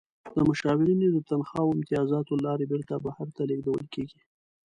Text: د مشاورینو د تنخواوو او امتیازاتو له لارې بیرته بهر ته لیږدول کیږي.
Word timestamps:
د 0.35 0.37
مشاورینو 0.49 1.07
د 1.11 1.17
تنخواوو 1.29 1.69
او 1.71 1.75
امتیازاتو 1.77 2.31
له 2.37 2.43
لارې 2.47 2.65
بیرته 2.71 2.93
بهر 3.05 3.27
ته 3.35 3.41
لیږدول 3.49 3.85
کیږي. 3.93 4.19